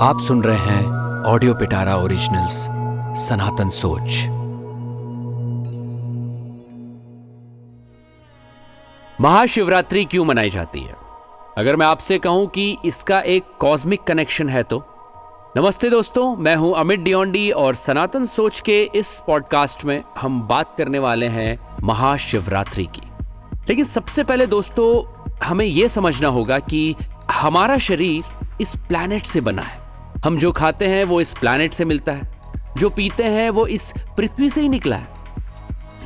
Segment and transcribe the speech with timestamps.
[0.00, 0.86] आप सुन रहे हैं
[1.24, 2.54] ऑडियो पिटारा ओरिजिनल्स
[3.28, 4.24] सनातन सोच
[9.20, 10.94] महाशिवरात्रि क्यों मनाई जाती है?
[11.58, 14.84] अगर मैं आपसे कहूँ कि इसका एक कॉस्मिक कनेक्शन है तो?
[15.56, 20.74] नमस्ते दोस्तों, मैं हूँ अमित डियोंडी और सनातन सोच के इस पॉडकास्ट में हम बात
[20.78, 23.02] करने वाले हैं महाशिवरात्रि की।
[23.68, 26.96] लेकिन सबसे पहले दोस्तों, हमें यह समझना होगा कि
[27.30, 28.24] हमारा शरीर
[28.60, 29.83] इस प्लैनेट से बना है।
[30.24, 32.42] हम जो खाते हैं, वो इस प्लैनेट से मिलता है।
[32.76, 35.08] जो पीते हैं, वो इस पृथ्वी से ही निकला है।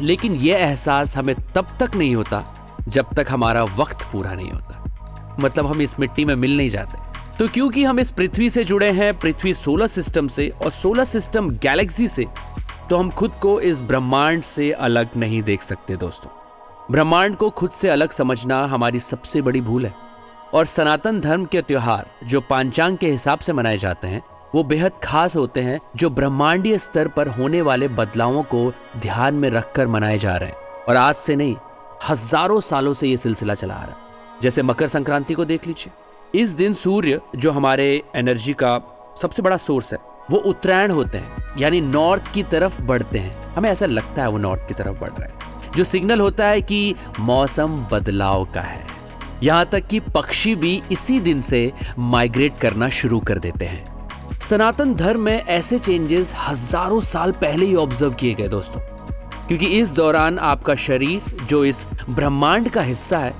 [0.00, 4.84] लेकिन यह एहसास हमें तब तक नहीं होता, जब तक हमारा वक्त पूरा नहीं होता।
[5.40, 6.98] मतलब हम इस मिट्टी में मिल नहीं जाते।
[7.38, 11.50] तो क्योंकि हम इस पृथ्वी से जुड़े हैं, पृथ्वी सोलर सिस्टम से और सोलर सिस्टम
[11.50, 12.26] गैलेक्सी से
[12.90, 16.30] तो हम खुद को इस ब्रह्मांड से अलग नहीं देख सकते दोस्तों।
[16.90, 20.07] ब्रह्मांड को खुद से अलग समझना हमारी सबसे बड़ी भूल है।
[20.54, 24.22] और सनातन धर्म के त्योहार जो पांचांग के हिसाब से मनाए जाते हैं,
[24.54, 29.50] वो बेहद खास होते हैं जो ब्रह्मांडीय स्तर पर होने वाले बदलावों को ध्यान में
[29.50, 30.56] रखकर मनाए जा रहे हैं।
[30.88, 31.56] और आज से नहीं,
[32.08, 36.42] हज़ारों सालों से ये सिलसिला चला आ रहा है। जैसे मकर संक्रांति को देख लीजिए।
[36.42, 38.80] इस दिन सूर्य, जो हमारे एनर्जी का
[39.22, 39.98] सबसे बड़ा सोर्स है,
[40.30, 44.38] वो उत्तरायण होते हैं, यानी नॉर्थ की तरफ़ बढ़ते हैं। हमें ऐसा लगता है वो
[44.38, 48.87] नॉर्थ की तरफ़ बढ़ रहा है। जो सिग्नल होता है कि मौसम बदलाव का है।
[49.42, 54.94] यहाँ तक कि पक्षी भी इसी दिन से माइग्रेट करना शुरू कर देते हैं। सनातन
[54.94, 58.80] धर्म में ऐसे चेंजेस हज़ारों साल पहले ही ऑब्ज़र्व किए गए दोस्तों।
[59.46, 63.34] क्योंकि इस दौरान आपका शरीर, जो इस ब्रह्मांड का हिस्सा है,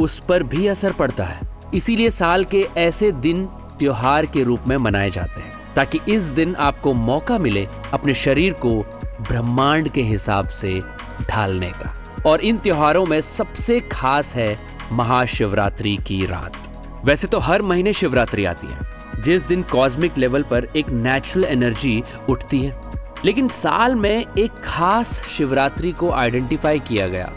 [0.00, 3.44] उस पर भी असर पड़ता है। इसीलिए साल के ऐसे दिन
[3.78, 8.52] त्योहार के रूप में मनाए जाते हैं, ताकि इस दिन आपको मौका मिले अपने शरीर
[8.52, 8.76] को
[9.28, 10.82] ब्रह्मांड के हिसाब से
[11.30, 11.94] ढालने का।
[12.26, 16.56] और इन त्योहारों में सबसे खास है महाशिवरात्रि की रात।
[17.04, 22.02] वैसे तो हर महीने शिवरात्रि आती है। जिस दिन कॉस्मिक लेवल पर एक नेचुरल एनर्जी
[22.28, 22.90] उठती है।
[23.24, 27.30] लेकिन साल में एक खास शिवरात्रि को आइडेंटिफाई किया गया,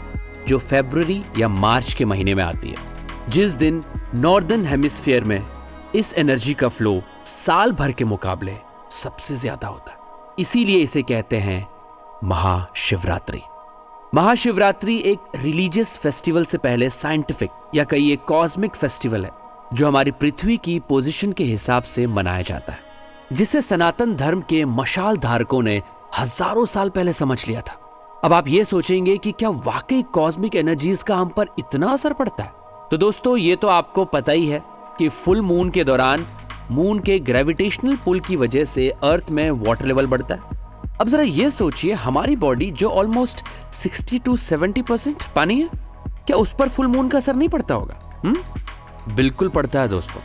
[0.48, 3.82] जो फेब्रुवरी या मार्च के महीने में आती है। जिस दिन
[4.14, 5.42] नॉर्दर्न हेमिस्फीयर में
[5.94, 8.56] इस एनर्जी का फ्लो साल भर के मुकाबले
[9.02, 9.98] सबसे ज़्यादा होता है।
[10.38, 11.66] इसीलिए इसे कहते हैं
[12.24, 13.40] महाशिवरात्रि।
[14.14, 19.30] महाशिवरात्रि एक रिलीजियस फेस्टिवल से पहले साइंटिफिक या कई एक कॉस्मिक फेस्टिवल है,
[19.74, 22.78] जो हमारी पृथ्वी की पोजीशन के हिसाब से मनाया जाता है,
[23.32, 25.76] जिसे सनातन धर्म के मशाल धारकों ने
[26.18, 27.74] हज़ारों साल पहले समझ लिया था।
[28.24, 32.42] अब आप ये सोचेंगे कि क्या वाकई कॉस्मिक एनर्जीज का हम पर इतना असर पड़ता
[32.42, 32.52] है?
[32.90, 34.62] तो दोस्तों, ये तो आपको पता ही है
[34.98, 36.26] कि फुल मून के दौरान
[36.70, 40.53] मून के ग्रेविटेशनल पुल की वजह से अर्थ में वाटर लेवल बढ़ता है।
[41.00, 45.68] अब जरा ये सोचिए, हमारी बॉडी जो ऑलमोस्ट 60 टू 70 परसेंट पानी है,
[46.08, 48.20] क्या उस पर फुल मून का असर नहीं पड़ता होगा?
[48.24, 48.36] हुँ?
[48.36, 49.14] हम्म?
[49.14, 50.20] बिल्कुल पड़ता है दोस्तों।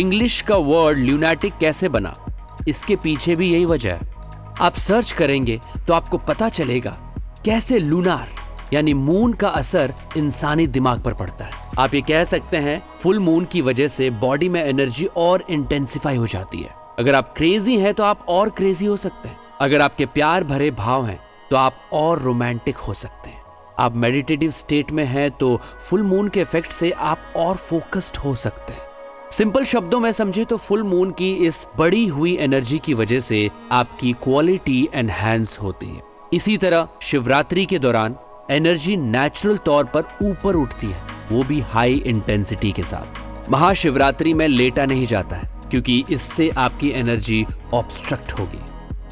[0.00, 2.14] इंग्लिश का वर्ड ल्यूनाटिक कैसे बना?
[2.68, 4.00] इसके पीछे भी यही वजह है।
[4.60, 6.98] आप सर्च करेंगे तो आपको पता चलेगा
[7.44, 8.28] कैसे लूनार
[8.72, 13.18] यानी मून का असर इंसानी दिमाग पर पड़ता है। आप ये कह सकते हैं फुल
[13.18, 17.78] मून की वजह से बॉडी में एनर्जी और इंटेंसिफाई हो जाती है। अगर आप क्रेजी
[17.78, 21.18] हैं तो आप और क्रेजी हो सकते हैं। अगर आपके प्यार भरे भाव हैं
[21.50, 23.42] तो आप और रोमांटिक हो सकते हैं।
[23.78, 28.34] आप मेडिटेटिव स्टेट में हैं तो फुल मून के इफ़ेक्ट से आप और फोकस्ड हो
[28.34, 28.88] सकते हैं।
[29.32, 33.50] सिंपल शब्दों में समझे तो फुल मून की इस बड़ी हुई एनर्जी की वजह से
[33.72, 38.16] आपकी क्वालिटी एनहेंस होती है। इसी तरह शिवरात्रि के दौरान
[38.50, 44.46] एनर्जी नेचुरल तौर पर ऊपर उठती है, वो भी हाई इंटेंसिटी के साथ। महाशिवरात्रि में
[44.48, 48.60] लेटा नहीं जाता है, क्योंकि इससे आपकी एनर्जी ऑब्स्ट्रक्ट होगी।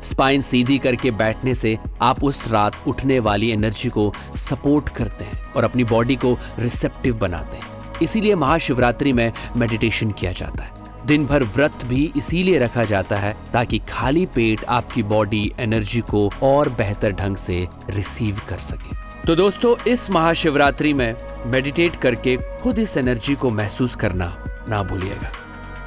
[0.03, 5.53] स्पाइन सीधी करके बैठने से आप उस रात उठने वाली एनर्जी को सपोर्ट करते हैं
[5.53, 11.26] और अपनी बॉडी को रिसेप्टिव बनाते हैं। इसीलिए महाशिवरात्रि में मेडिटेशन किया जाता है। दिन
[11.26, 16.69] भर व्रत भी इसीलिए रखा जाता है ताकि खाली पेट आपकी बॉडी एनर्जी को और
[16.69, 21.15] बेहतर ढंग से रिसीव कर सके। तो दोस्तों, इस महाशिवरात्रि में
[21.47, 24.34] मेडिटेट करके खुद इस एनर्जी को महसूस करना
[24.68, 25.30] ना भूलिएगा।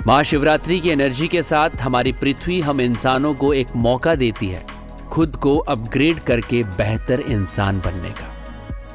[0.08, 4.66] महाशिवरात्रि की एनर्जी के साथ हमारी पृथ्वी हम इंसानों को एक मौका देती है,
[5.12, 8.30] खुद को अपग्रेड करके बेहतर इंसान बनने का।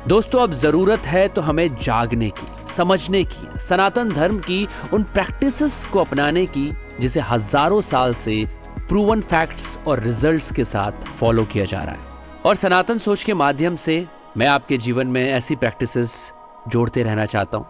[0.08, 5.84] दोस्तों, अब ज़रूरत है तो हमें जागने की, समझने की, सनातन धर्म की, उन प्रैक्टिसेस
[5.92, 8.44] को अपनाने की, जिसे हज़ारों साल से
[8.78, 13.34] प्रूवन फैक्ट्स और रिजल्ट्स के साथ फॉलो किया जा रहा है। और सनातन सोच के
[13.34, 14.06] माध्यम से
[14.36, 16.32] मैं आपके जीवन में ऐसी प्रैक्टिसेस
[16.68, 17.66] जोड़ते रहना चाहता हूँ।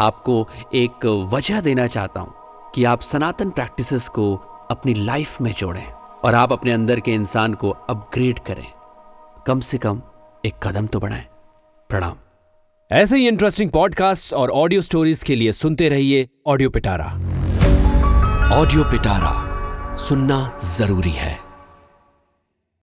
[0.00, 2.34] आपको एक वजह देना चाहता हूँ।
[2.74, 4.34] कि आप सनातन प्रैक्टिसेस को
[4.70, 5.86] अपनी लाइफ में जोड़ें
[6.24, 8.66] और आप अपने अंदर के इंसान को अपग्रेड करें।
[9.46, 10.02] कम से कम
[10.44, 11.26] एक कदम तो बढ़ाएँ।
[11.88, 12.16] प्रणाम।
[12.90, 17.06] ऐसे ही इंटरेस्टिंग पॉडकास्ट और ऑडियो स्टोरीज के लिए सुनते रहिए ऑडियो पिटारा
[18.52, 21.43] ऑडियो पिटारा सुनना ज़रूरी है।